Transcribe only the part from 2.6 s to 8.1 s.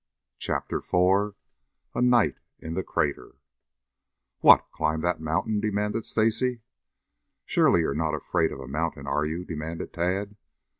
THE CRATER "What, climb that mountain?" demanded Stacy. "Surely. You are